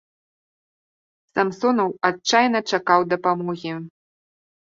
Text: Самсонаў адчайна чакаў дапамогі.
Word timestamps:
Самсонаў 1.39 1.89
адчайна 2.09 2.59
чакаў 2.77 3.01
дапамогі. 3.13 3.73